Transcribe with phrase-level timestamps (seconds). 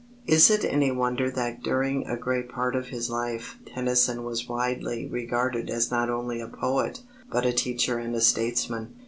[0.25, 5.05] Is it any wonder that during a great part of his life Tennyson was widely
[5.05, 8.95] regarded as not only a poet, but a teacher and a statesman?